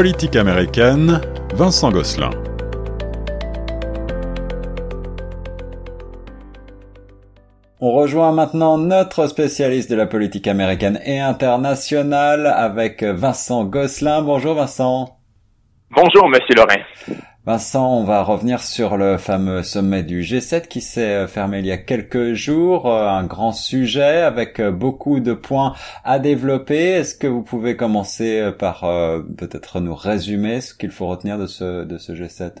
politique 0.00 0.34
américaine, 0.34 1.20
Vincent 1.52 1.90
Gosselin. 1.90 2.30
On 7.80 7.92
rejoint 7.92 8.32
maintenant 8.32 8.78
notre 8.78 9.26
spécialiste 9.26 9.90
de 9.90 9.96
la 9.96 10.06
politique 10.06 10.48
américaine 10.48 10.98
et 11.04 11.20
internationale 11.20 12.46
avec 12.46 13.02
Vincent 13.02 13.66
Gosselin. 13.66 14.22
Bonjour 14.22 14.54
Vincent. 14.54 15.18
Bonjour 15.90 16.30
Monsieur 16.30 16.54
Lorrain. 16.54 17.26
Vincent, 17.50 17.98
on 17.98 18.04
va 18.04 18.22
revenir 18.22 18.60
sur 18.60 18.96
le 18.96 19.18
fameux 19.18 19.64
sommet 19.64 20.04
du 20.04 20.20
G7 20.20 20.68
qui 20.68 20.80
s'est 20.80 21.26
fermé 21.26 21.58
il 21.58 21.66
y 21.66 21.72
a 21.72 21.78
quelques 21.78 22.34
jours. 22.34 22.86
Un 22.86 23.24
grand 23.24 23.50
sujet 23.50 24.18
avec 24.18 24.62
beaucoup 24.62 25.18
de 25.18 25.32
points 25.32 25.74
à 26.04 26.20
développer. 26.20 26.92
Est-ce 26.92 27.16
que 27.16 27.26
vous 27.26 27.42
pouvez 27.42 27.76
commencer 27.76 28.52
par 28.56 28.84
euh, 28.84 29.18
peut-être 29.36 29.80
nous 29.80 29.96
résumer 29.96 30.60
ce 30.60 30.74
qu'il 30.74 30.92
faut 30.92 31.08
retenir 31.08 31.38
de 31.38 31.46
ce, 31.46 31.84
de 31.84 31.98
ce 31.98 32.12
G7 32.12 32.52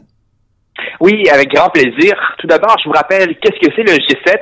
oui, 1.00 1.28
avec 1.30 1.50
grand 1.50 1.70
plaisir. 1.70 2.14
Tout 2.38 2.46
d'abord, 2.46 2.76
je 2.82 2.88
vous 2.88 2.94
rappelle, 2.94 3.38
qu'est-ce 3.38 3.58
que 3.60 3.72
c'est 3.74 3.82
le 3.82 3.92
G7? 3.92 4.38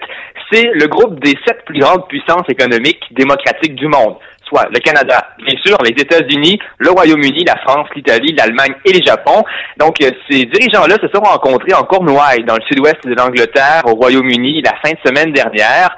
C'est 0.51 0.71
le 0.73 0.87
groupe 0.89 1.23
des 1.23 1.35
sept 1.47 1.65
plus 1.67 1.79
grandes 1.79 2.09
puissances 2.09 2.49
économiques 2.49 3.03
démocratiques 3.13 3.77
du 3.77 3.87
monde 3.87 4.17
soit 4.49 4.69
le 4.73 4.81
Canada, 4.81 5.28
bien 5.39 5.57
sûr, 5.65 5.77
les 5.83 5.91
États-Unis, 5.91 6.59
le 6.79 6.91
Royaume-Uni, 6.91 7.45
la 7.45 7.57
France, 7.59 7.89
l'Italie, 7.95 8.35
l'Allemagne 8.37 8.75
et 8.85 8.93
le 8.93 9.01
Japon. 9.05 9.43
Donc, 9.79 10.01
euh, 10.03 10.11
ces 10.29 10.45
dirigeants-là 10.45 10.97
se 11.01 11.09
sont 11.09 11.23
rencontrés 11.23 11.75
en 11.75 11.85
Cornouailles, 11.85 12.45
dans 12.45 12.57
le 12.57 12.63
sud-ouest 12.69 13.07
de 13.07 13.15
l'Angleterre, 13.15 13.83
au 13.87 13.95
Royaume-Uni, 13.95 14.63
la 14.63 14.73
fin 14.83 14.93
de 14.93 14.99
semaine 15.05 15.33
dernière. 15.33 15.95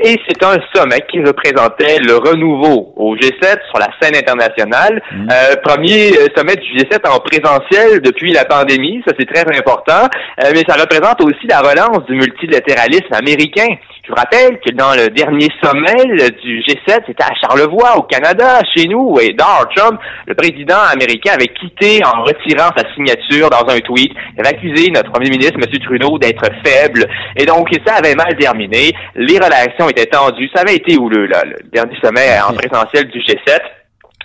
Et 0.00 0.18
c'est 0.28 0.42
un 0.42 0.56
sommet 0.74 1.00
qui 1.08 1.20
représentait 1.20 1.98
le 2.00 2.16
renouveau 2.16 2.92
au 2.96 3.14
G7 3.14 3.58
sur 3.70 3.78
la 3.78 3.88
scène 4.00 4.16
internationale. 4.16 5.00
Mmh. 5.12 5.28
Euh, 5.30 5.56
premier 5.62 6.10
euh, 6.10 6.26
sommet 6.36 6.56
du 6.56 6.76
G7 6.76 7.08
en 7.08 7.20
présentiel 7.20 8.00
depuis 8.02 8.32
la 8.32 8.44
pandémie, 8.44 9.02
ça 9.06 9.14
c'est 9.18 9.32
très 9.32 9.46
important, 9.56 10.08
euh, 10.42 10.50
mais 10.52 10.64
ça 10.68 10.74
représente 10.74 11.22
aussi 11.22 11.46
la 11.46 11.60
relance 11.60 12.04
du 12.06 12.14
multilatéralisme 12.14 13.12
américain. 13.12 13.68
Je 14.06 14.10
vous 14.10 14.16
rappelle 14.16 14.60
que 14.60 14.70
dans 14.74 14.92
le 14.92 15.08
dernier 15.08 15.48
sommet 15.62 16.04
du 16.42 16.60
G7, 16.60 17.04
c'était 17.06 17.24
à 17.24 17.32
Charlevoix, 17.40 17.96
au 17.96 18.02
Canada, 18.02 18.60
chez 18.76 18.86
nous, 18.86 19.16
et 19.18 19.32
Donald 19.32 19.68
Trump, 19.74 19.98
le 20.26 20.34
président 20.34 20.76
américain, 20.92 21.32
avait 21.32 21.48
quitté 21.48 22.04
en 22.04 22.22
retirant 22.22 22.68
sa 22.76 22.84
signature 22.92 23.48
dans 23.48 23.66
un 23.66 23.80
tweet. 23.80 24.12
Il 24.34 24.40
avait 24.40 24.56
accusé 24.56 24.90
notre 24.90 25.10
premier 25.10 25.30
ministre, 25.30 25.54
M. 25.56 25.78
Trudeau, 25.82 26.18
d'être 26.18 26.44
faible. 26.62 27.06
Et 27.36 27.46
donc, 27.46 27.70
ça 27.86 27.94
avait 27.94 28.14
mal 28.14 28.36
terminé. 28.36 28.92
Les 29.14 29.38
relations 29.38 29.83
étaient 29.88 30.06
tendues. 30.06 30.50
Ça 30.54 30.62
avait 30.62 30.76
été 30.76 30.96
houleux, 30.96 31.26
là, 31.26 31.42
le 31.44 31.56
dernier 31.72 31.96
sommet 32.02 32.38
en 32.46 32.52
présentiel 32.54 33.08
du 33.08 33.18
G7. 33.20 33.60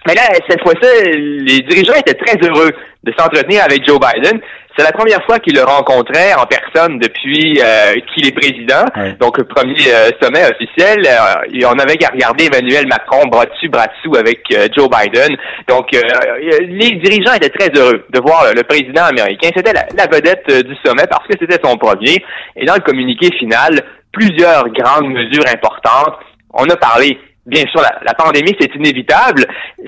Mais 0.07 0.15
là, 0.15 0.21
cette 0.49 0.61
fois-ci, 0.61 1.11
les 1.11 1.59
dirigeants 1.61 1.95
étaient 1.95 2.13
très 2.13 2.37
heureux 2.47 2.71
de 3.03 3.13
s'entretenir 3.17 3.63
avec 3.63 3.87
Joe 3.87 3.99
Biden. 3.99 4.39
C'est 4.77 4.85
la 4.85 4.91
première 4.91 5.21
fois 5.25 5.39
qu'il 5.39 5.55
le 5.55 5.63
rencontrait 5.63 6.33
en 6.35 6.45
personne 6.45 6.99
depuis 6.99 7.59
euh, 7.59 7.95
qu'il 8.13 8.25
est 8.27 8.31
président. 8.31 8.85
Donc, 9.19 9.41
premier 9.43 9.75
euh, 9.87 10.09
sommet 10.21 10.43
officiel. 10.49 11.03
Euh, 11.05 11.67
on 11.67 11.79
avait 11.79 11.97
qu'à 11.97 12.09
regarder 12.09 12.45
Emmanuel 12.45 12.87
Macron 12.87 13.27
bras 13.27 13.45
dessus, 13.45 13.67
bras 13.67 13.87
dessous 13.87 14.15
avec 14.15 14.41
Joe 14.75 14.89
Biden. 14.89 15.35
Donc, 15.67 15.87
les 15.91 16.91
dirigeants 16.91 17.33
étaient 17.33 17.49
très 17.49 17.69
heureux 17.77 18.05
de 18.09 18.19
voir 18.21 18.53
le 18.55 18.63
président 18.63 19.03
américain. 19.03 19.49
C'était 19.53 19.73
la, 19.73 19.85
la, 19.97 20.07
vedette 20.07 20.65
du 20.65 20.75
sommet 20.85 21.07
parce 21.09 21.27
que 21.27 21.33
c'était 21.39 21.59
son 21.63 21.75
premier. 21.75 22.23
Et 22.55 22.65
dans 22.65 22.75
le 22.75 22.81
communiqué 22.81 23.29
final, 23.37 23.81
plusieurs 24.11 24.69
grandes 24.69 25.09
mesures 25.09 25.47
importantes. 25.47 26.15
On 26.53 26.65
a 26.65 26.75
parlé 26.75 27.17
bien 27.49 27.63
sûr, 27.71 27.81
la, 27.81 28.13
pandémie, 28.13 28.55
c'est 28.59 28.73
inévitable. 28.75 29.45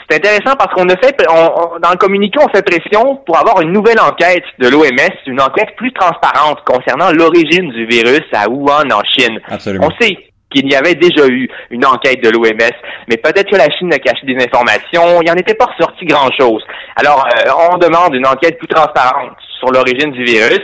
C'est 0.10 0.18
intéressant 0.18 0.56
parce 0.58 0.74
qu'on 0.74 0.90
a 0.90 0.98
fait, 0.98 1.16
dans 1.28 1.92
le 1.92 1.98
communiqué, 1.98 2.40
on 2.44 2.50
fait 2.50 2.64
pression 2.64 3.18
pour 3.26 3.38
avoir 3.38 3.62
une 3.62 3.72
nouvelle 3.72 4.00
enquête 4.00 4.44
de 4.60 4.68
l'OMS, 4.68 5.16
une 5.28 5.42
enquête 5.42 5.76
plus 5.78 5.94
transparente 5.94 6.60
concernant 6.66 7.12
l'origine 7.12 7.70
du 7.72 7.86
virus 7.86 8.26
à 8.34 8.50
Wuhan, 8.50 8.90
en 8.92 9.04
Chine. 9.04 9.40
Absolument. 9.48 9.88
On 9.88 10.02
sait 10.04 10.18
qu'il 10.50 10.70
y 10.70 10.76
avait 10.76 10.96
déjà 10.96 11.28
eu 11.28 11.50
une 11.70 11.86
enquête 11.86 12.22
de 12.22 12.30
l'OMS, 12.30 12.76
mais 13.08 13.18
peut-être 13.18 13.50
que 13.50 13.56
la 13.56 13.70
Chine 13.78 13.94
a 13.94 14.00
caché 14.00 14.26
des 14.26 14.36
informations, 14.36 15.22
il 15.22 15.26
n'y 15.26 15.32
en 15.32 15.36
était 15.36 15.54
pas 15.54 15.66
ressorti 15.66 16.06
grand-chose. 16.06 16.64
Alors, 16.98 17.26
euh, 17.26 17.52
on 17.72 17.78
demande 17.78 18.16
une 18.16 18.28
enquête 18.28 18.58
plus 18.58 18.68
transparente 18.68 19.38
sur 19.60 19.72
l'origine 19.72 20.12
du 20.12 20.26
virus. 20.26 20.62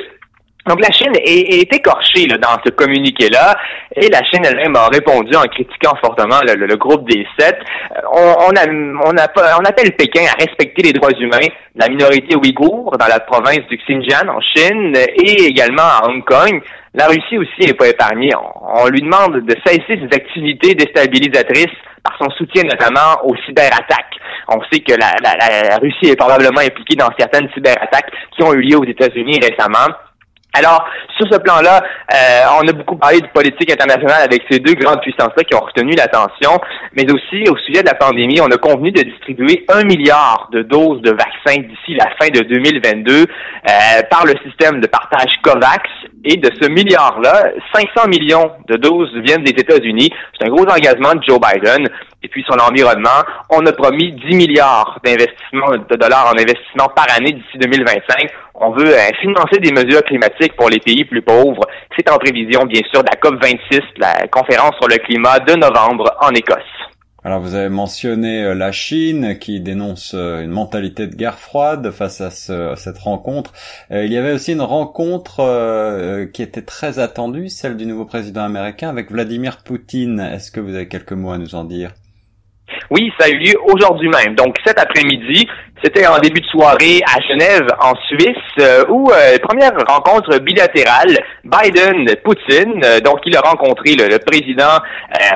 Donc 0.68 0.82
la 0.82 0.92
Chine 0.92 1.14
est, 1.16 1.74
écorchée 1.74 2.28
dans 2.28 2.58
ce 2.66 2.72
communiqué-là, 2.72 3.56
et 3.96 4.10
la 4.10 4.24
Chine 4.24 4.44
elle-même 4.44 4.76
a 4.76 4.88
répondu 4.88 5.36
en 5.36 5.44
critiquant 5.44 5.96
fortement 6.04 6.40
le, 6.44 6.76
groupe 6.76 7.10
des 7.10 7.26
sept. 7.40 7.58
Euh, 7.96 8.02
on, 8.14 8.52
on, 8.52 9.12
on, 9.12 9.66
appelle 9.66 9.96
Pékin 9.96 10.24
à 10.26 10.44
respecter 10.44 10.84
les 10.84 10.94
droits 10.94 11.12
humains 11.20 11.48
de 11.76 11.80
la 11.80 11.88
minorité 11.88 12.36
ouïghour 12.36 12.98
dans 13.00 13.08
la 13.08 13.20
province 13.20 13.66
du 13.70 13.78
Xinjiang 13.78 14.30
en 14.30 14.42
Chine 14.42 14.96
et 14.96 15.46
également 15.46 15.84
à 15.84 16.08
Hong 16.08 16.24
Kong. 16.26 16.62
La 16.94 17.08
Russie 17.08 17.38
aussi 17.38 17.68
n'est 17.68 17.74
pas 17.74 17.88
épargnée. 17.88 18.32
On, 18.36 18.88
lui 18.88 19.02
demande 19.02 19.46
de 19.46 19.56
cesser 19.66 19.84
ses 19.88 20.16
activités 20.16 20.74
déstabilisatrices 20.74 21.78
par 22.04 22.18
son 22.20 22.30
soutien 22.32 22.64
notamment 22.64 23.24
aux 23.24 23.36
cyberattaques. 23.46 24.16
On 24.50 24.60
sait 24.72 24.80
que 24.80 24.94
la, 24.94 25.12
la 25.22 25.78
Russie 25.78 26.12
est 26.12 26.16
probablement 26.16 26.62
impliquée 26.62 26.96
dans 26.96 27.10
certaines 27.20 27.50
cyberattaques 27.54 28.12
qui 28.36 28.44
ont 28.44 28.54
eu 28.54 28.62
lieu 28.62 28.78
aux 28.78 28.86
États-Unis 28.86 29.40
récemment. 29.42 29.94
Alors, 30.58 30.86
sur 31.18 31.28
ce 31.32 31.38
plan-là, 31.38 31.84
euh, 32.14 32.60
on 32.60 32.68
a 32.68 32.74
beaucoup 32.74 32.96
parlé 32.96 33.20
de 33.22 33.28
politique 33.28 33.72
internationale 33.72 34.24
avec 34.24 34.42
ces 34.50 34.60
deux 34.60 34.74
grandes 34.74 35.02
puissances-là 35.02 35.44
qui 35.44 35.54
ont 35.54 35.60
retenu 35.60 35.94
l'attention, 35.94 36.60
mais 36.96 37.06
aussi 37.12 37.48
au 37.48 37.58
sujet 37.58 37.84
de 37.84 37.88
la 37.88 37.94
pandémie, 37.94 38.42
on 38.42 38.48
a 38.48 38.58
convenu 38.58 38.92
de 38.92 39.02
distribuer 39.02 39.66
un 39.70 39.84
milliard 39.84 40.50
de 40.52 40.64
doses 40.64 41.02
de 41.02 41.12
vaccins 41.12 41.62
d'ici 41.62 41.94
la 41.94 42.10
fin 42.20 42.30
de 42.30 42.42
2022 42.42 43.14
euh, 43.14 43.24
par 44.10 44.26
le 44.26 44.34
système 44.44 44.82
de 44.82 44.88
partage 44.88 45.32
COVAX. 45.44 45.84
Et 46.26 46.38
de 46.38 46.50
ce 46.60 46.68
milliard-là, 46.68 47.52
500 47.74 48.10
millions 48.10 48.52
de 48.68 48.76
doses 48.76 49.14
viennent 49.24 49.44
des 49.44 49.52
États-Unis. 49.52 50.10
C'est 50.38 50.48
un 50.48 50.50
gros 50.50 50.66
engagement 50.66 51.14
de 51.14 51.22
Joe 51.26 51.40
Biden 51.40 51.88
et 52.24 52.28
puis 52.28 52.44
son 52.50 52.58
environnement. 52.60 53.24
On 53.50 53.66
a 53.66 53.72
promis 53.72 54.14
10 54.28 54.36
milliards 54.36 55.00
d'investissements 55.04 55.72
de 55.72 55.96
dollars 55.96 56.34
en 56.34 56.38
investissement 56.38 56.90
par 56.96 57.08
année 57.16 57.34
d'ici 57.34 57.58
2025. 57.60 58.30
On 58.56 58.72
veut 58.72 58.94
euh, 58.94 59.14
financer 59.22 59.60
des 59.60 59.72
mesures 59.72 60.04
climatiques 60.04 60.56
pour 60.56 60.70
les 60.70 60.80
pays 60.80 61.06
plus 61.06 61.22
pauvres. 61.22 61.64
C'est 61.96 62.10
en 62.10 62.18
prévision, 62.18 62.66
bien 62.66 62.82
sûr, 62.92 63.04
de 63.04 63.10
la 63.10 63.18
COP26, 63.18 63.82
la 63.98 64.28
conférence 64.28 64.76
sur 64.80 64.88
le 64.88 64.98
climat 64.98 65.40
de 65.40 65.54
novembre 65.54 66.12
en 66.22 66.32
Écosse. 66.32 66.58
Alors 67.24 67.42
vous 67.42 67.56
avez 67.56 67.70
mentionné 67.70 68.44
euh, 68.44 68.56
la 68.56 68.72
Chine 68.72 69.38
qui 69.38 69.60
dénonce 69.60 70.14
euh, 70.16 70.44
une 70.44 70.52
mentalité 70.52 71.08
de 71.08 71.16
guerre 71.16 71.38
froide 71.38 71.92
face 71.92 72.22
à, 72.22 72.32
cette 72.32 72.98
rencontre. 73.00 73.54
Il 73.92 74.12
y 74.12 74.18
avait 74.18 74.32
aussi 74.32 74.54
une 74.54 74.62
rencontre 74.62 76.28
qui 76.34 76.42
était 76.42 76.62
très 76.62 77.00
attendue, 77.00 77.50
celle 77.50 77.78
du 77.78 77.86
nouveau 77.86 78.06
président 78.06 78.44
américain 78.44 78.90
avec 78.90 79.12
Vladimir 79.12 79.58
Poutine. 79.64 80.20
Est-ce 80.20 80.52
que 80.52 80.60
vous 80.60 80.74
avez 80.74 80.88
quelques 80.88 81.14
mots 81.14 81.32
à 81.32 81.38
nous 81.38 81.56
en 81.56 81.64
dire? 81.64 81.92
Oui, 82.90 83.12
ça 83.20 83.26
a 83.26 83.30
eu 83.30 83.38
lieu 83.38 83.56
aujourd'hui 83.64 84.10
même. 84.10 84.36
Donc 84.36 84.56
cet 84.66 84.80
après-midi, 84.80 85.48
c'était 85.84 86.08
en 86.08 86.18
début 86.20 86.42
de 86.42 86.46
soirée 86.48 87.02
à 87.06 87.22
Genève, 87.22 87.68
en 87.80 87.94
Suisse, 88.08 88.36
euh, 88.60 88.84
où 88.90 89.12
euh, 89.12 89.38
première 89.44 89.74
rencontre 89.88 90.40
bilatérale 90.40 91.18
Biden-Poutine. 91.44 92.82
Euh, 92.84 93.00
donc 93.00 93.20
il 93.26 93.36
a 93.36 93.42
rencontré 93.42 93.96
le, 93.96 94.18
président 94.20 94.80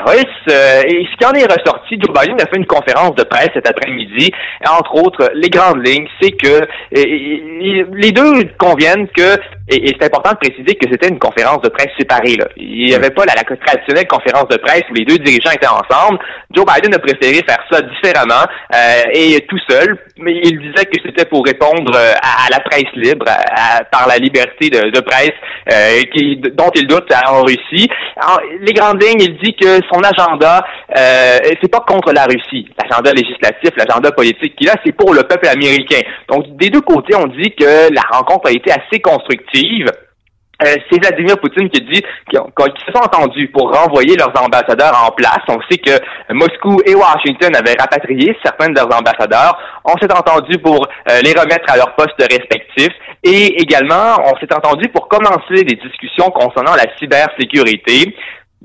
russe. 0.07 0.25
et 0.47 1.06
ce 1.12 1.18
qui 1.18 1.25
en 1.25 1.34
est 1.34 1.46
ressorti, 1.46 2.00
Joe 2.00 2.13
Biden 2.13 2.41
a 2.41 2.47
fait 2.47 2.57
une 2.57 2.66
conférence 2.66 3.16
de 3.16 3.24
presse 3.24 3.50
cet 3.53 3.68
après-midi. 3.68 4.31
Entre 4.68 4.96
autres, 4.96 5.31
les 5.35 5.50
grandes 5.50 5.85
lignes, 5.85 6.07
c'est 6.22 6.31
que 6.31 6.62
les 6.91 8.12
deux 8.12 8.44
conviennent 8.58 9.08
que 9.16 9.38
et, 9.72 9.96
c'est 10.00 10.06
important 10.06 10.31
de 10.31 10.50
préciser 10.50 10.75
que 10.75 10.90
c'était 10.91 11.08
une 11.08 11.19
conférence 11.19 11.62
de 11.62 11.69
presse 11.69 11.91
séparée. 11.97 12.35
Là. 12.35 12.46
Il 12.58 12.88
n'y 12.88 12.94
avait 12.94 13.09
pas 13.09 13.23
la, 13.25 13.34
la, 13.35 13.44
traditionnelle 13.44 14.08
conférence 14.08 14.47
de 14.50 14.58
presse 14.58 14.84
où 14.91 14.94
les 14.94 15.06
deux 15.06 15.18
dirigeants 15.18 15.52
étaient 15.52 15.68
ensemble. 15.68 16.19
Joe 16.53 16.66
Biden 16.66 16.94
a 16.94 17.00
préféré 17.00 17.41
faire 17.47 17.63
ça 17.72 17.81
différemment 17.81 18.46
euh, 18.75 19.02
et 19.13 19.46
tout 19.47 19.59
seul. 19.69 19.97
Mais 20.18 20.31
il 20.44 20.59
disait 20.59 20.85
que 20.85 20.97
c'était 21.03 21.26
pour 21.26 21.46
répondre 21.46 21.91
euh, 21.96 22.14
à, 22.22 22.50
la 22.50 22.59
presse 22.59 22.91
libre, 22.96 23.26
par 23.91 24.08
la 24.08 24.17
liberté 24.17 24.70
de, 24.70 25.00
presse 25.02 25.32
euh, 25.72 26.02
qui, 26.14 26.38
dont 26.38 26.72
il 26.76 26.88
doute 26.88 27.11
en 27.28 27.44
Russie. 27.44 27.90
les 28.59 28.73
grandes 28.73 29.02
lignes, 29.02 29.22
il 29.22 29.38
dit 29.38 29.55
que 29.55 29.79
son 29.91 30.02
agenda, 30.02 30.64
euh, 30.97 31.38
c'est 31.61 31.72
pas 31.72 31.84
contre 31.88 32.14
la 32.14 32.26
Russie. 32.26 32.67
L'agenda 32.82 33.11
législatif, 33.14 33.72
l'agenda 33.78 34.11
politique 34.11 34.55
qu'il 34.55 34.70
a, 34.70 34.76
c'est 34.85 34.94
pour 34.94 35.14
le 35.14 35.23
peuple 35.23 35.47
américain. 35.47 36.02
Donc, 36.29 36.55
des 36.58 36.70
deux 36.70 36.82
côtés, 36.82 37.16
on 37.16 37.28
dit 37.28 37.52
que 37.52 37.94
la 37.94 38.02
rencontre 38.11 38.50
a 38.50 38.52
été 38.52 38.72
assez 38.72 39.02
constructive 39.02 39.88
euh, 40.63 40.75
c'est 40.90 40.99
Vladimir 40.99 41.37
Poutine 41.40 41.69
qui 41.69 41.81
dit 41.81 42.02
qu'ils 42.29 42.40
se 42.40 42.91
sont 42.93 43.03
entendus 43.03 43.47
pour 43.49 43.73
renvoyer 43.73 44.16
leurs 44.16 44.34
ambassadeurs 44.41 44.93
en 45.08 45.11
place. 45.11 45.41
On 45.47 45.59
sait 45.69 45.78
que 45.78 45.91
Moscou 46.34 46.81
et 46.85 46.96
Washington 46.96 47.55
avaient 47.55 47.75
rapatrié 47.79 48.35
certains 48.43 48.69
de 48.69 48.75
leurs 48.75 48.93
ambassadeurs. 48.96 49.58
On 49.85 49.97
s'est 49.97 50.11
entendu 50.11 50.58
pour 50.59 50.85
euh, 51.09 51.22
les 51.23 51.34
remettre 51.34 51.72
à 51.72 51.78
leurs 51.78 51.96
postes 51.96 52.22
respectifs. 52.22 52.93
Et 53.23 53.61
également, 53.61 54.17
on 54.25 54.35
s'est 54.40 54.53
entendu 54.53 54.87
pour 54.90 55.08
commencer 55.08 55.63
des 55.63 55.75
discussions 55.75 56.29
concernant 56.31 56.75
la 56.75 56.85
cybersécurité. 56.97 58.16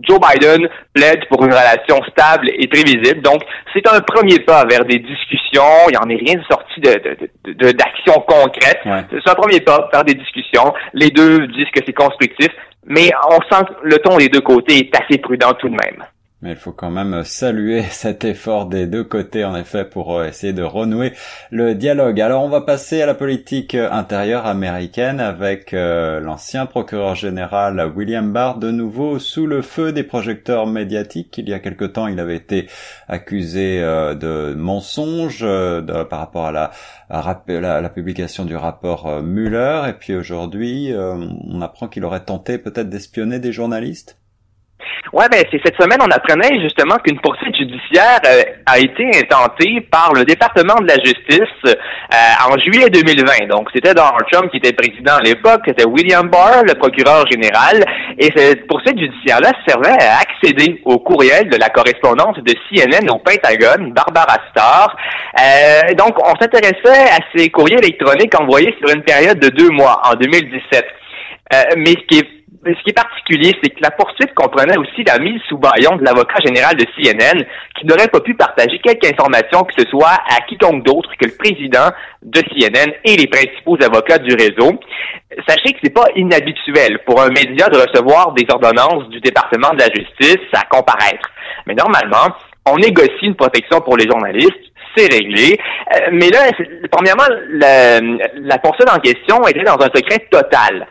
Joe 0.02 0.18
Biden 0.20 0.68
plaide 0.92 1.26
pour 1.28 1.44
une 1.44 1.52
relation 1.52 2.02
stable 2.10 2.50
et 2.52 2.66
prévisible. 2.66 3.22
Donc, 3.22 3.42
c'est 3.72 3.86
un 3.88 4.00
premier 4.00 4.38
pas 4.40 4.64
vers 4.64 4.84
des 4.84 4.98
discussions. 4.98 5.88
Il 5.88 5.92
n'y 5.92 5.96
en 5.96 6.10
est 6.10 6.22
rien 6.22 6.42
sorti 6.50 6.80
de, 6.80 7.72
d'actions 7.72 8.20
concrètes. 8.26 8.80
C'est 8.84 9.30
un 9.30 9.34
premier 9.34 9.60
pas 9.60 9.88
vers 9.92 10.04
des 10.04 10.14
discussions. 10.14 10.74
Les 10.92 11.10
deux 11.10 11.46
disent 11.48 11.70
que 11.74 11.80
c'est 11.84 11.94
constructif, 11.94 12.48
mais 12.84 13.10
on 13.30 13.40
sent 13.50 13.64
que 13.64 13.88
le 13.88 13.98
ton 13.98 14.18
des 14.18 14.28
deux 14.28 14.40
côtés 14.40 14.78
est 14.78 15.00
assez 15.00 15.18
prudent 15.18 15.54
tout 15.54 15.68
de 15.68 15.74
même. 15.74 16.04
Mais 16.46 16.52
il 16.52 16.58
faut 16.58 16.70
quand 16.70 16.92
même 16.92 17.24
saluer 17.24 17.82
cet 17.90 18.24
effort 18.24 18.66
des 18.66 18.86
deux 18.86 19.02
côtés, 19.02 19.44
en 19.44 19.56
effet, 19.56 19.84
pour 19.84 20.16
euh, 20.16 20.28
essayer 20.28 20.52
de 20.52 20.62
renouer 20.62 21.12
le 21.50 21.74
dialogue. 21.74 22.20
Alors, 22.20 22.44
on 22.44 22.48
va 22.48 22.60
passer 22.60 23.02
à 23.02 23.06
la 23.06 23.14
politique 23.14 23.74
intérieure 23.74 24.46
américaine 24.46 25.18
avec 25.18 25.74
euh, 25.74 26.20
l'ancien 26.20 26.66
procureur 26.66 27.16
général 27.16 27.92
William 27.96 28.32
Barr, 28.32 28.58
de 28.58 28.70
nouveau 28.70 29.18
sous 29.18 29.44
le 29.44 29.60
feu 29.60 29.90
des 29.90 30.04
projecteurs 30.04 30.68
médiatiques. 30.68 31.36
Il 31.36 31.48
y 31.48 31.52
a 31.52 31.58
quelque 31.58 31.84
temps, 31.84 32.06
il 32.06 32.20
avait 32.20 32.36
été 32.36 32.68
accusé 33.08 33.80
euh, 33.82 34.14
de 34.14 34.54
mensonge 34.54 35.44
par 36.08 36.20
rapport 36.20 36.46
à 36.46 36.52
la, 36.52 36.70
à 37.10 37.80
la, 37.80 37.88
publication 37.88 38.44
du 38.44 38.54
rapport 38.54 39.20
Mueller. 39.20 39.82
Et 39.88 39.94
puis 39.94 40.14
aujourd'hui, 40.14 40.94
on 40.94 41.60
apprend 41.60 41.88
qu'il 41.88 42.04
aurait 42.04 42.24
tenté 42.24 42.58
peut-être 42.58 42.88
d'espionner 42.88 43.40
des 43.40 43.50
journalistes. 43.50 44.16
Ouais, 45.12 45.26
ben 45.30 45.42
c'est 45.50 45.60
cette 45.64 45.80
semaine 45.80 46.00
on 46.00 46.10
apprenait 46.10 46.60
justement 46.60 46.96
qu'une 46.96 47.20
poursuite 47.20 47.54
judiciaire 47.56 48.18
euh, 48.26 48.42
a 48.66 48.78
été 48.78 49.06
intentée 49.16 49.80
par 49.90 50.12
le 50.12 50.24
département 50.24 50.74
de 50.80 50.88
la 50.88 50.96
justice 50.96 51.54
euh, 51.64 52.50
en 52.50 52.58
juillet 52.58 52.90
2020. 52.90 53.46
Donc 53.48 53.68
c'était 53.72 53.94
Donald 53.94 54.24
Trump 54.32 54.50
qui 54.50 54.58
était 54.58 54.72
président 54.72 55.14
à 55.14 55.22
l'époque, 55.22 55.62
c'était 55.66 55.86
William 55.86 56.28
Barr, 56.28 56.64
le 56.64 56.74
procureur 56.74 57.24
général, 57.30 57.84
et 58.18 58.30
cette 58.34 58.66
poursuite 58.66 58.98
judiciaire-là 58.98 59.52
servait 59.66 59.96
à 60.02 60.18
accéder 60.18 60.80
au 60.84 60.98
courriel 60.98 61.48
de 61.48 61.56
la 61.56 61.68
correspondance 61.68 62.36
de 62.38 62.52
CNN 62.68 63.08
au 63.10 63.18
Pentagone, 63.18 63.92
Barbara 63.92 64.38
Starr. 64.50 64.96
Euh, 65.38 65.94
donc 65.94 66.16
on 66.18 66.34
s'intéressait 66.40 67.10
à 67.10 67.18
ces 67.34 67.48
courriers 67.50 67.78
électroniques 67.78 68.38
envoyés 68.40 68.74
sur 68.80 68.94
une 68.94 69.02
période 69.02 69.38
de 69.38 69.48
deux 69.50 69.70
mois 69.70 70.02
en 70.04 70.14
2017. 70.14 70.84
Euh, 71.52 71.62
mais 71.76 71.90
ce 71.90 72.06
qui 72.08 72.18
est 72.18 72.35
ce 72.64 72.82
qui 72.82 72.90
est 72.90 72.92
particulier, 72.92 73.52
c'est 73.62 73.70
que 73.70 73.82
la 73.82 73.90
poursuite 73.90 74.34
comprenait 74.34 74.76
aussi 74.78 75.04
la 75.04 75.18
mise 75.18 75.40
sous 75.48 75.58
baillon 75.58 75.96
de 75.96 76.04
l'avocat 76.04 76.38
général 76.44 76.76
de 76.76 76.84
CNN, 76.94 77.44
qui 77.78 77.86
n'aurait 77.86 78.08
pas 78.08 78.20
pu 78.20 78.34
partager 78.34 78.78
quelque 78.78 79.06
information 79.06 79.64
que 79.64 79.74
ce 79.76 79.88
soit 79.88 80.18
à 80.28 80.40
quiconque 80.48 80.84
d'autre 80.84 81.10
que 81.18 81.26
le 81.26 81.36
président 81.36 81.90
de 82.22 82.40
CNN 82.40 82.92
et 83.04 83.16
les 83.16 83.26
principaux 83.26 83.76
avocats 83.82 84.18
du 84.18 84.34
réseau. 84.34 84.78
Sachez 85.48 85.72
que 85.72 85.78
c'est 85.82 85.94
pas 85.94 86.06
inhabituel 86.16 87.00
pour 87.06 87.20
un 87.20 87.28
média 87.28 87.68
de 87.68 87.78
recevoir 87.78 88.32
des 88.32 88.46
ordonnances 88.48 89.08
du 89.10 89.20
département 89.20 89.70
de 89.70 89.78
la 89.78 89.88
justice 89.94 90.46
à 90.52 90.64
comparaître. 90.64 91.30
Mais 91.66 91.74
normalement, 91.74 92.34
on 92.66 92.76
négocie 92.76 93.26
une 93.26 93.36
protection 93.36 93.80
pour 93.80 93.96
les 93.96 94.08
journalistes, 94.08 94.72
c'est 94.96 95.12
réglé. 95.12 95.58
Euh, 95.94 96.08
mais 96.12 96.30
là, 96.30 96.50
premièrement, 96.90 97.24
la, 97.50 98.00
la 98.00 98.58
poursuite 98.58 98.90
en 98.90 98.98
question 98.98 99.46
était 99.46 99.62
dans 99.62 99.78
un 99.80 99.90
secret 99.94 100.26
total 100.30 100.86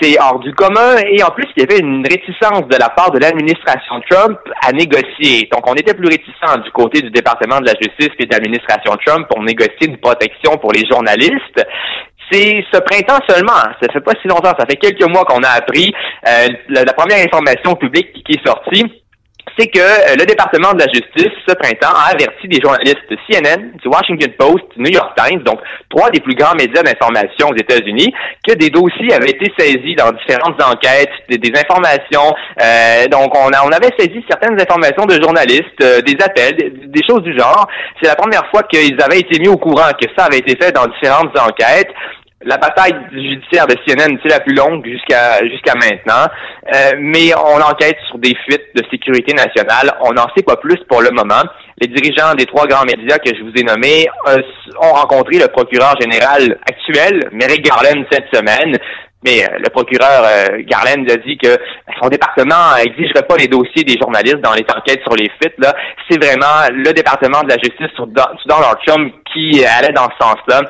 c'est 0.00 0.20
hors 0.20 0.38
du 0.40 0.52
commun 0.54 0.96
et 1.10 1.22
en 1.22 1.30
plus 1.30 1.46
il 1.56 1.62
y 1.62 1.64
avait 1.64 1.80
une 1.80 2.06
réticence 2.06 2.68
de 2.68 2.76
la 2.78 2.90
part 2.90 3.10
de 3.10 3.18
l'administration 3.18 4.00
Trump 4.10 4.38
à 4.62 4.72
négocier. 4.72 5.48
Donc 5.50 5.68
on 5.68 5.74
était 5.74 5.94
plus 5.94 6.08
réticent 6.08 6.62
du 6.64 6.70
côté 6.72 7.00
du 7.00 7.10
département 7.10 7.60
de 7.60 7.66
la 7.66 7.72
justice 7.80 8.14
que 8.18 8.24
de 8.24 8.30
l'administration 8.30 8.96
Trump 9.04 9.26
pour 9.28 9.42
négocier 9.42 9.88
une 9.88 9.96
protection 9.96 10.58
pour 10.58 10.72
les 10.72 10.86
journalistes. 10.86 11.64
C'est 12.30 12.62
ce 12.72 12.78
printemps 12.80 13.24
seulement, 13.28 13.60
ça 13.80 13.92
fait 13.92 14.00
pas 14.00 14.12
si 14.22 14.28
longtemps, 14.28 14.52
ça 14.56 14.66
fait 14.68 14.76
quelques 14.76 15.08
mois 15.08 15.24
qu'on 15.24 15.42
a 15.42 15.48
appris 15.48 15.92
euh, 16.28 16.48
la, 16.68 16.92
première 16.92 17.24
information 17.24 17.74
publique 17.74 18.12
qui 18.24 18.34
est 18.34 18.46
sortie 18.46 18.84
c'est 19.58 19.68
que 19.68 19.80
euh, 19.80 20.16
le 20.18 20.24
département 20.24 20.72
de 20.72 20.80
la 20.80 20.86
justice, 20.92 21.32
ce 21.46 21.54
printemps, 21.54 21.94
a 21.94 22.12
averti 22.14 22.48
des 22.48 22.60
journalistes 22.62 23.04
de 23.10 23.16
CNN, 23.28 23.72
du 23.82 23.88
Washington 23.88 24.32
Post, 24.38 24.64
du 24.76 24.82
New 24.82 24.90
York 24.90 25.12
Times, 25.16 25.42
donc 25.42 25.60
trois 25.88 26.10
des 26.10 26.20
plus 26.20 26.34
grands 26.34 26.54
médias 26.54 26.82
d'information 26.82 27.48
aux 27.48 27.56
États-Unis, 27.56 28.12
que 28.46 28.54
des 28.54 28.70
dossiers 28.70 29.12
avaient 29.12 29.30
été 29.30 29.52
saisis 29.58 29.94
dans 29.96 30.12
différentes 30.12 30.60
enquêtes, 30.62 31.10
des, 31.28 31.50
informations. 31.50 32.34
Euh, 32.62 33.06
donc, 33.08 33.36
on, 33.36 33.48
a, 33.48 33.64
on 33.64 33.72
avait 33.72 33.90
saisi 33.98 34.24
certaines 34.28 34.60
informations 34.60 35.04
de 35.06 35.20
journalistes, 35.20 35.82
euh, 35.82 36.00
des 36.00 36.16
appels, 36.22 36.56
des, 36.56 37.02
choses 37.08 37.22
du 37.22 37.36
genre. 37.36 37.66
C'est 38.00 38.08
la 38.08 38.16
première 38.16 38.46
fois 38.50 38.62
qu'ils 38.64 38.96
avaient 39.02 39.20
été 39.20 39.40
mis 39.40 39.48
au 39.48 39.56
courant 39.56 39.90
que 40.00 40.06
ça 40.16 40.26
avait 40.26 40.38
été 40.38 40.56
fait 40.56 40.72
dans 40.72 40.86
différentes 40.86 41.36
enquêtes 41.38 41.90
la 42.42 42.56
bataille 42.56 42.94
judiciaire 43.12 43.66
de 43.66 43.74
CNN, 43.84 44.16
c'est 44.22 44.30
la 44.30 44.40
plus 44.40 44.54
longue 44.54 44.84
jusqu'à 44.86 45.44
jusqu'à 45.46 45.74
maintenant. 45.74 46.26
Euh, 46.74 46.92
mais 46.98 47.34
on 47.36 47.60
enquête 47.60 47.98
sur 48.08 48.18
des 48.18 48.34
fuites 48.46 48.74
de 48.74 48.82
sécurité 48.90 49.34
nationale. 49.34 49.92
On 50.00 50.12
n'en 50.12 50.26
sait 50.34 50.42
pas 50.42 50.56
plus 50.56 50.78
pour 50.88 51.02
le 51.02 51.10
moment. 51.10 51.42
Les 51.80 51.88
dirigeants 51.88 52.34
des 52.34 52.46
trois 52.46 52.66
grands 52.66 52.84
médias 52.84 53.18
que 53.18 53.30
je 53.34 53.42
vous 53.42 53.52
ai 53.56 53.62
nommés 53.62 54.06
euh, 54.28 54.38
ont 54.80 54.92
rencontré 54.92 55.38
le 55.38 55.48
procureur 55.48 55.94
général 56.00 56.58
actuel, 56.66 57.28
Merrick 57.32 57.62
Garland, 57.62 58.04
cette 58.10 58.34
semaine. 58.34 58.74
Mais 59.22 59.44
euh, 59.44 59.58
le 59.58 59.68
procureur 59.68 60.24
Garland 60.60 61.04
a 61.10 61.16
dit 61.16 61.36
que 61.36 61.58
son 62.00 62.08
département 62.08 62.74
exigerait 62.82 63.26
pas 63.28 63.36
les 63.36 63.48
dossiers 63.48 63.84
des 63.84 63.98
journalistes 64.00 64.40
dans 64.40 64.54
les 64.54 64.64
enquêtes 64.74 65.02
sur 65.02 65.14
les 65.14 65.28
fuites. 65.38 65.58
Là, 65.58 65.74
c'est 66.08 66.16
vraiment 66.16 66.72
le 66.72 66.90
département 66.94 67.42
de 67.42 67.50
la 67.50 67.58
justice 67.62 67.94
sur 67.94 68.06
Donald 68.06 68.78
Trump 68.86 69.12
qui 69.30 69.62
allait 69.62 69.92
dans 69.92 70.08
ce 70.08 70.24
sens-là. 70.24 70.62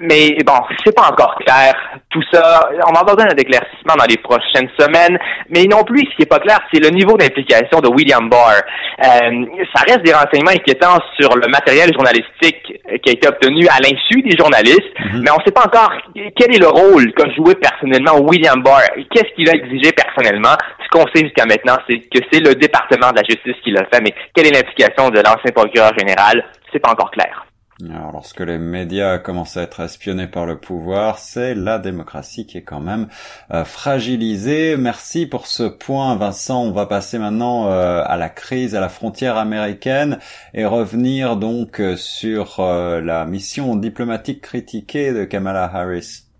Mais 0.00 0.36
bon, 0.44 0.58
c'est 0.84 0.94
pas 0.94 1.08
encore 1.10 1.36
clair. 1.36 1.74
Tout 2.10 2.22
ça, 2.32 2.68
on 2.88 2.92
va 2.92 3.00
avoir 3.00 3.16
besoin 3.16 3.26
d'un 3.26 3.36
éclaircissement 3.36 3.94
dans 3.96 4.06
les 4.08 4.16
prochaines 4.16 4.68
semaines. 4.78 5.18
Mais 5.50 5.64
non 5.64 5.84
plus, 5.84 6.00
ce 6.00 6.16
qui 6.16 6.22
est 6.22 6.26
pas 6.26 6.38
clair, 6.38 6.58
c'est 6.72 6.80
le 6.80 6.90
niveau 6.90 7.16
d'implication 7.16 7.80
de 7.80 7.88
William 7.88 8.28
Barr. 8.28 8.62
Euh, 9.04 9.44
ça 9.74 9.82
reste 9.86 10.02
des 10.02 10.12
renseignements 10.12 10.50
inquiétants 10.50 10.98
sur 11.18 11.36
le 11.36 11.46
matériel 11.48 11.92
journalistique 11.92 12.62
qui 13.02 13.10
a 13.10 13.12
été 13.12 13.28
obtenu 13.28 13.66
à 13.68 13.78
l'insu 13.80 14.22
des 14.22 14.36
journalistes, 14.36 14.92
mhm. 14.98 15.22
mais 15.22 15.30
on 15.30 15.38
ne 15.38 15.44
sait 15.44 15.52
pas 15.52 15.66
encore 15.66 15.92
quel 16.36 16.54
est 16.54 16.58
le 16.58 16.68
rôle 16.68 17.12
qu'a 17.14 17.30
joué 17.34 17.54
personnellement 17.54 18.20
William 18.20 18.62
Barr. 18.62 18.82
Qu'est-ce 19.10 19.34
qu'il 19.34 19.48
a 19.48 19.52
exigé 19.52 19.92
personnellement? 19.92 20.56
Ce 20.82 20.88
qu'on 20.88 21.06
sait 21.14 21.22
jusqu'à 21.22 21.46
maintenant, 21.46 21.76
c'est 21.88 21.98
que 21.98 22.18
c'est 22.30 22.40
le 22.40 22.54
département 22.54 23.10
de 23.10 23.16
la 23.16 23.22
justice 23.28 23.56
qui 23.62 23.70
l'a 23.70 23.84
fait, 23.92 24.00
mais 24.00 24.14
quelle 24.34 24.46
est 24.46 24.54
l'implication 24.54 25.10
de 25.10 25.18
l'ancien 25.18 25.52
procureur 25.54 25.92
général? 25.98 26.44
C'est 26.72 26.80
pas 26.80 26.90
encore 26.90 27.10
clair. 27.10 27.44
Alors, 27.90 28.12
lorsque 28.12 28.40
les 28.40 28.58
médias 28.58 29.18
commencent 29.18 29.56
à 29.56 29.62
être 29.62 29.80
espionnés 29.80 30.28
par 30.28 30.46
le 30.46 30.58
pouvoir, 30.58 31.18
c'est 31.18 31.54
la 31.54 31.78
démocratie 31.78 32.46
qui 32.46 32.58
est 32.58 32.62
quand 32.62 32.80
même 32.80 33.08
euh, 33.52 33.64
fragilisée. 33.64 34.76
Merci 34.76 35.26
pour 35.26 35.46
ce 35.46 35.64
point, 35.64 36.14
Vincent. 36.14 36.62
On 36.62 36.70
va 36.70 36.86
passer 36.86 37.18
maintenant 37.18 37.66
euh, 37.66 38.02
à 38.06 38.16
la 38.16 38.28
crise 38.28 38.74
à 38.76 38.80
la 38.80 38.88
frontière 38.88 39.36
américaine 39.36 40.18
et 40.54 40.64
revenir 40.64 41.36
donc 41.36 41.80
euh, 41.80 41.96
sur 41.96 42.60
la 42.60 43.24
mission 43.26 43.74
diplomatique 43.74 44.42
critiquée 44.42 45.12
de 45.12 45.24
Kamala 45.24 45.64
Harris. 45.64 46.31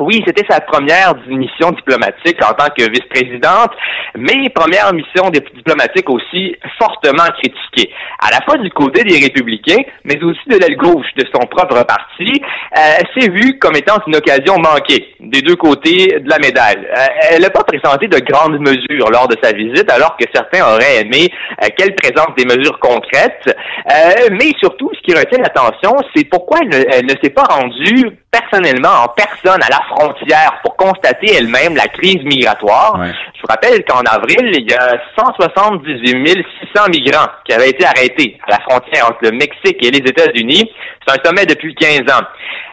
Oui, 0.00 0.20
c'était 0.26 0.44
sa 0.50 0.60
première 0.60 1.14
mission 1.28 1.70
diplomatique 1.70 2.42
en 2.42 2.52
tant 2.54 2.66
que 2.76 2.82
vice-présidente, 2.90 3.70
mais 4.16 4.50
première 4.52 4.92
mission 4.92 5.30
diplomatique 5.30 6.10
aussi 6.10 6.56
fortement 6.80 7.30
critiquée, 7.40 7.92
à 8.18 8.32
la 8.32 8.40
fois 8.44 8.56
du 8.58 8.70
côté 8.70 9.04
des 9.04 9.18
républicains, 9.18 9.82
mais 10.04 10.20
aussi 10.20 10.48
de 10.48 10.56
l'aile 10.56 10.76
gauche 10.76 11.06
de 11.16 11.24
son 11.32 11.46
propre 11.46 11.84
parti. 11.84 12.42
Euh, 12.76 12.80
c'est 13.16 13.30
vu 13.30 13.56
comme 13.60 13.76
étant 13.76 13.98
une 14.08 14.16
occasion 14.16 14.58
manquée 14.58 15.14
des 15.20 15.42
deux 15.42 15.54
côtés 15.54 16.18
de 16.18 16.28
la 16.28 16.38
médaille. 16.40 16.84
Euh, 16.84 17.06
elle 17.30 17.42
n'a 17.42 17.50
pas 17.50 17.62
présenté 17.62 18.08
de 18.08 18.18
grandes 18.18 18.58
mesures 18.58 19.10
lors 19.12 19.28
de 19.28 19.36
sa 19.40 19.52
visite, 19.52 19.88
alors 19.92 20.16
que 20.16 20.24
certains 20.34 20.64
auraient 20.74 21.02
aimé 21.02 21.30
euh, 21.62 21.68
qu'elle 21.76 21.94
présente 21.94 22.36
des 22.36 22.44
mesures 22.44 22.80
concrètes. 22.80 23.46
Euh, 23.46 24.28
mais 24.32 24.50
surtout, 24.58 24.90
ce 24.94 25.00
qui 25.02 25.16
retient 25.16 25.38
l'attention, 25.38 25.94
c'est 26.14 26.24
pourquoi 26.24 26.58
elle 26.62 26.84
elle 26.90 27.06
ne 27.06 27.14
s'est 27.22 27.30
pas 27.30 27.44
rendue 27.44 28.10
personnellement 28.30 29.04
en 29.04 29.08
personne 29.08 29.62
à 29.62 29.68
la 29.70 29.83
frontière 29.84 30.60
pour 30.62 30.76
constater 30.76 31.34
elle-même 31.34 31.76
la 31.76 31.86
crise 31.88 32.22
migratoire. 32.24 32.98
Je 33.34 33.40
vous 33.40 33.48
rappelle 33.48 33.84
qu'en 33.84 34.00
avril, 34.00 34.50
il 34.52 34.70
y 34.70 34.74
a 34.74 34.98
178 35.18 36.44
600 36.74 36.88
migrants 36.90 37.28
qui 37.44 37.52
avaient 37.52 37.70
été 37.70 37.84
arrêtés 37.84 38.38
à 38.46 38.52
la 38.52 38.60
frontière 38.60 39.06
entre 39.06 39.18
le 39.22 39.32
Mexique 39.32 39.84
et 39.84 39.90
les 39.90 39.98
États-Unis. 39.98 40.70
C'est 41.06 41.18
un 41.18 41.24
sommet 41.24 41.46
depuis 41.46 41.74
15 41.74 42.00
ans. 42.12 42.24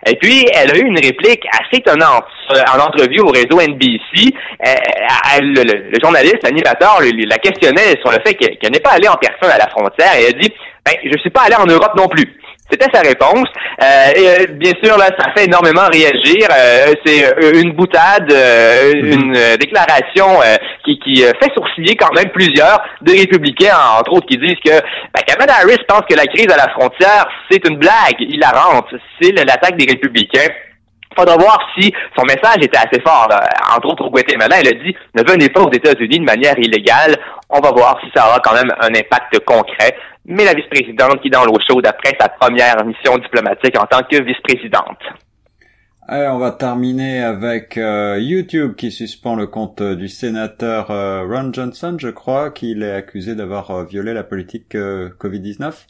Et 0.07 0.15
puis, 0.15 0.45
elle 0.55 0.71
a 0.71 0.77
eu 0.77 0.85
une 0.85 0.99
réplique 0.99 1.45
assez 1.51 1.79
étonnante 1.79 2.25
en 2.49 2.79
entrevue 2.79 3.19
au 3.19 3.29
réseau 3.29 3.61
NBC. 3.61 4.33
Euh, 4.65 4.73
le, 5.41 5.99
journaliste, 6.01 6.43
l'animateur, 6.43 6.99
la 7.01 7.37
questionnait 7.37 7.99
sur 8.01 8.11
le 8.11 8.17
fait 8.25 8.33
qu'elle 8.33 8.71
n'est 8.71 8.79
pas 8.79 8.91
allée 8.91 9.07
en 9.07 9.15
personne 9.15 9.51
à 9.51 9.57
la 9.57 9.69
frontière 9.69 10.15
et 10.17 10.23
elle 10.23 10.35
a 10.35 10.39
dit, 10.39 10.51
ben, 10.85 10.93
je 11.03 11.09
ne 11.09 11.17
suis 11.17 11.29
pas 11.29 11.41
allée 11.41 11.55
en 11.55 11.65
Europe 11.65 11.93
non 11.95 12.07
plus. 12.07 12.25
C'était 12.71 12.87
sa 12.93 13.01
réponse. 13.01 13.47
Euh, 13.81 13.85
euh, 14.17 14.45
bien 14.53 14.71
sûr, 14.81 14.97
là, 14.97 15.09
ça 15.19 15.31
fait 15.35 15.45
énormément 15.45 15.87
réagir. 15.91 16.47
Euh, 16.49 16.93
c'est 17.05 17.59
une 17.59 17.73
boutade, 17.73 18.31
mhm. 18.31 19.11
une 19.11 19.57
déclaration 19.59 20.39
qui, 20.85 20.97
qui 20.99 21.17
fait 21.17 21.51
sourciller 21.53 21.95
quand 21.95 22.13
même 22.15 22.29
plusieurs 22.29 22.81
des 23.01 23.19
républicains, 23.19 23.75
entre 23.99 24.13
autres, 24.13 24.27
qui 24.27 24.37
disent 24.37 24.59
que 24.63 24.71
ben, 24.71 25.21
Kamala 25.27 25.53
Harris 25.61 25.83
pense 25.87 26.03
que 26.09 26.15
la 26.15 26.25
crise 26.25 26.49
à 26.51 26.57
la 26.57 26.69
frontière, 26.69 27.27
c'est 27.49 27.67
une 27.67 27.77
blague 27.77 28.15
Il 28.19 28.39
la 28.39 28.49
rentre. 28.49 28.95
C'est 29.21 29.31
l'attaque 29.31 29.77
des 29.77 29.91
républicains 29.91 30.47
faudra 31.15 31.35
voir 31.37 31.57
si 31.77 31.93
son 32.17 32.23
message 32.23 32.63
était 32.63 32.77
assez 32.77 33.01
fort. 33.01 33.27
Entre 33.75 33.87
autres, 33.87 34.05
au 34.05 34.09
Guatemala, 34.09 34.57
elle 34.59 34.67
a 34.67 34.83
dit 34.83 34.95
ne 35.15 35.23
venez 35.23 35.49
pas 35.49 35.61
aux 35.61 35.71
États-Unis 35.71 36.19
de 36.19 36.25
manière 36.25 36.57
illégale. 36.57 37.15
On 37.49 37.59
va 37.59 37.71
voir 37.71 37.99
si 38.03 38.09
ça 38.15 38.27
aura 38.27 38.39
quand 38.39 38.53
même 38.53 38.71
un 38.79 38.89
impact 38.89 39.39
concret. 39.45 39.95
Mais 40.25 40.45
la 40.45 40.53
vice-présidente 40.53 41.19
qui 41.21 41.27
est 41.27 41.31
dans 41.31 41.45
l'eau 41.45 41.57
chaude 41.67 41.85
après 41.85 42.15
sa 42.19 42.29
première 42.29 42.85
mission 42.85 43.17
diplomatique 43.17 43.77
en 43.77 43.85
tant 43.85 44.03
que 44.03 44.21
vice-présidente. 44.21 44.99
on 46.07 46.37
va 46.37 46.51
terminer 46.51 47.23
avec 47.23 47.77
euh, 47.77 48.19
YouTube 48.19 48.75
qui 48.75 48.91
suspend 48.91 49.35
le 49.35 49.47
compte 49.47 49.81
du 49.81 50.07
sénateur 50.07 50.91
euh, 50.91 51.25
Ron 51.27 51.51
Johnson, 51.51 51.97
je 51.99 52.09
crois, 52.09 52.51
qu'il 52.51 52.83
est 52.83 52.93
accusé 52.93 53.35
d'avoir 53.35 53.71
euh, 53.71 53.83
violé 53.83 54.13
la 54.13 54.23
politique 54.23 54.75
Covid-19. 54.75 55.87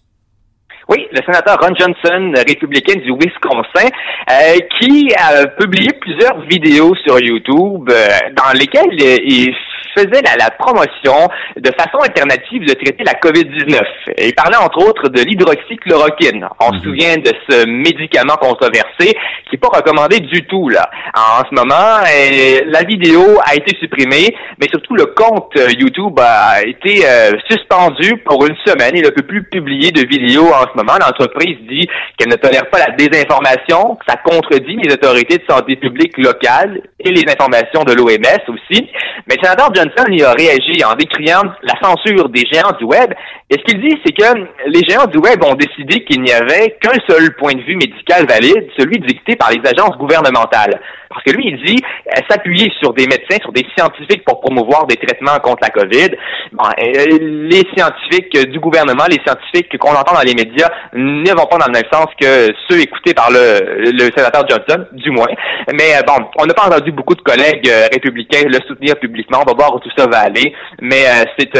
Oui, 0.89 1.07
le 1.11 1.21
sénateur 1.25 1.57
Ron 1.61 1.73
Johnson, 1.77 2.33
républicain 2.47 2.99
du 2.99 3.11
Wisconsin, 3.11 3.87
euh, 4.29 4.57
qui 4.79 5.13
a 5.15 5.47
publié 5.47 5.89
plusieurs 5.99 6.41
vidéos 6.41 6.93
sur 7.05 7.19
YouTube 7.19 7.89
euh, 7.89 8.29
dans 8.35 8.57
lesquelles 8.57 8.99
il 8.99 9.53
faisait 9.95 10.21
la, 10.21 10.49
promotion 10.51 11.29
de 11.57 11.71
façon 11.77 11.97
alternative 12.03 12.65
de 12.65 12.73
traiter 12.73 13.03
la 13.03 13.13
COVID-19. 13.13 13.81
Il 14.17 14.33
parlait 14.33 14.57
entre 14.57 14.79
autres 14.87 15.09
de 15.09 15.21
l'hydroxychloroquine. 15.21 16.47
On 16.59 16.71
se 16.73 16.77
mhm. 16.77 16.83
souvient 16.83 17.17
de 17.17 17.31
ce 17.49 17.65
médicament 17.65 18.35
controversé 18.35 19.13
qui 19.49 19.53
n'est 19.53 19.59
pas 19.59 19.69
recommandé 19.69 20.19
du 20.19 20.45
tout 20.45 20.69
là 20.69 20.89
en 21.15 21.43
ce 21.49 21.55
moment. 21.55 22.05
Et 22.13 22.63
la 22.65 22.83
vidéo 22.83 23.21
a 23.45 23.55
été 23.55 23.77
supprimée, 23.79 24.35
mais 24.59 24.67
surtout 24.69 24.95
le 24.95 25.07
compte 25.07 25.51
euh, 25.57 25.67
YouTube 25.77 26.19
a 26.19 26.61
été 26.63 27.03
suspendu 27.49 28.17
pour 28.25 28.45
une 28.45 28.55
semaine. 28.65 28.91
Il 28.95 29.03
ne 29.03 29.09
peut 29.09 29.25
plus 29.25 29.43
publier 29.43 29.91
de 29.91 30.05
vidéos 30.07 30.47
en 30.47 30.61
ce 30.61 30.75
moment. 30.75 30.93
L'entreprise 30.99 31.57
dit 31.69 31.87
qu'elle 32.17 32.29
ne 32.29 32.35
tolère 32.35 32.69
pas 32.69 32.79
la 32.79 32.95
désinformation, 32.95 33.95
que 33.95 34.05
ça 34.07 34.17
contredit 34.17 34.77
les 34.83 34.93
autorités 34.93 35.37
de 35.37 35.43
santé 35.49 35.75
publique 35.75 36.17
locales 36.17 36.81
et 36.99 37.11
les 37.11 37.23
informations 37.31 37.83
de 37.83 37.93
l'OMS 37.93 38.43
aussi. 38.47 38.89
Mais 39.27 39.35
le 39.35 39.43
sénateur 39.43 39.70
Johnson 39.73 40.05
y 40.09 40.23
a 40.23 40.31
réagi 40.31 40.83
en 40.83 40.95
décriant 40.95 41.43
la 41.63 41.73
censure 41.81 42.29
des 42.29 42.43
géants 42.51 42.75
du 42.79 42.85
web. 42.85 43.13
Et 43.49 43.55
ce 43.55 43.63
qu'il 43.63 43.81
dit, 43.81 43.99
c'est 44.05 44.13
que 44.13 44.47
les 44.67 44.81
géants 44.87 45.07
du 45.07 45.17
web 45.17 45.43
ont 45.43 45.55
décidé 45.55 46.03
qu'il 46.05 46.21
n'y 46.21 46.31
avait 46.31 46.77
qu'un 46.81 46.97
seul 47.09 47.35
point 47.35 47.53
de 47.53 47.61
vue 47.61 47.75
médical 47.75 48.25
valide, 48.27 48.67
celui 48.77 48.99
dicté 48.99 49.35
par 49.35 49.51
les 49.51 49.59
agences 49.65 49.97
gouvernementales. 49.97 50.79
Parce 51.11 51.23
que 51.25 51.31
lui, 51.31 51.47
il 51.47 51.63
dit 51.63 51.83
euh, 52.07 52.21
s'appuyer 52.29 52.71
sur 52.79 52.93
des 52.93 53.05
médecins, 53.05 53.37
sur 53.41 53.51
des 53.51 53.65
scientifiques 53.77 54.23
pour 54.23 54.39
promouvoir 54.39 54.87
des 54.87 54.95
traitements 54.95 55.37
contre 55.43 55.59
la 55.61 55.69
COVID. 55.69 56.15
Bon, 56.53 56.63
euh, 56.63 57.17
les 57.19 57.63
scientifiques 57.75 58.49
du 58.49 58.59
gouvernement, 58.59 59.03
les 59.09 59.19
scientifiques 59.25 59.77
qu'on 59.77 59.91
entend 59.91 60.13
dans 60.13 60.21
les 60.21 60.33
médias 60.33 60.69
ne 60.93 61.29
vont 61.31 61.45
pas 61.47 61.57
dans 61.57 61.67
le 61.67 61.73
même 61.73 61.91
sens 61.91 62.07
que 62.19 62.47
ceux 62.69 62.79
écoutés 62.79 63.13
par 63.13 63.29
le, 63.29 63.99
sénateur 64.15 64.47
Johnson, 64.47 64.85
du 64.93 65.11
moins. 65.11 65.27
Mais 65.73 65.95
euh, 65.95 66.01
bon, 66.07 66.25
on 66.37 66.45
n'a 66.45 66.53
pas 66.53 66.67
entendu 66.67 66.91
beaucoup 66.91 67.15
de 67.15 67.21
collègues 67.21 67.69
républicains 67.91 68.47
le 68.47 68.59
soutenir 68.67 68.95
publiquement. 68.95 69.43
Voir 69.61 69.75
où 69.75 69.79
tout 69.79 69.91
ça 69.97 70.07
va 70.07 70.19
aller. 70.19 70.53
Mais 70.81 71.03
c'est 71.37 71.53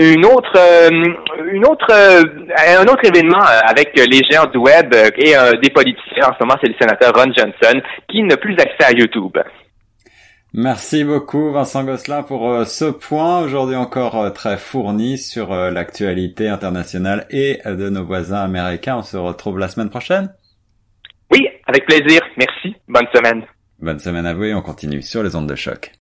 une 0.00 0.24
autre, 0.24 0.58
une 1.52 1.66
autre, 1.66 1.92
un 1.92 2.86
autre 2.86 3.04
événement 3.04 3.44
avec 3.68 3.92
les 3.94 4.22
géants 4.28 4.46
du 4.46 4.58
web 4.58 4.92
et 5.16 5.34
des 5.62 5.70
politiciens. 5.70 6.28
En 6.28 6.34
ce 6.34 6.44
moment, 6.44 6.56
c'est 6.60 6.68
le 6.68 6.76
sénateur 6.80 7.12
Ron 7.14 7.32
Johnson 7.36 7.80
qui 8.08 8.22
n'a 8.22 8.36
plus 8.36 8.54
accès 8.54 8.86
YouTube. 8.94 9.36
Merci 10.58 11.04
beaucoup 11.04 11.52
Vincent 11.52 11.84
Gosselin 11.84 12.22
pour 12.22 12.50
euh, 12.50 12.64
ce 12.64 12.86
point 12.86 13.40
aujourd'hui 13.40 13.76
encore 13.76 14.16
euh, 14.16 14.30
très 14.30 14.56
fourni 14.56 15.18
sur 15.18 15.52
euh, 15.52 15.70
l'actualité 15.70 16.48
internationale 16.48 17.26
et 17.28 17.60
de 17.66 17.90
nos 17.90 18.04
voisins 18.04 18.40
américains. 18.40 18.96
On 18.96 19.02
se 19.02 19.18
retrouve 19.18 19.58
la 19.58 19.68
semaine 19.68 19.90
prochaine. 19.90 20.32
Oui, 21.30 21.46
avec 21.66 21.84
plaisir. 21.84 22.22
Merci. 22.38 22.74
Bonne 22.88 23.06
semaine. 23.14 23.42
Bonne 23.80 23.98
semaine 23.98 24.24
à 24.24 24.32
vous 24.32 24.44
et 24.44 24.54
on 24.54 24.62
continue 24.62 25.02
sur 25.02 25.22
les 25.22 25.36
ondes 25.36 25.48
de 25.48 25.56
choc. 25.56 25.96